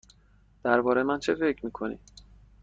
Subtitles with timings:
[0.63, 1.99] درباره من چه فکر می کنی؟